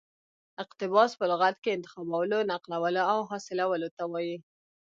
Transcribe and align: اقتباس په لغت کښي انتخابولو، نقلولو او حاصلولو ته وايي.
اقتباس 0.63 1.11
په 1.19 1.25
لغت 1.31 1.55
کښي 1.63 1.71
انتخابولو، 1.73 2.37
نقلولو 2.51 3.01
او 3.13 3.19
حاصلولو 3.29 3.87
ته 3.97 4.03
وايي. 4.11 4.37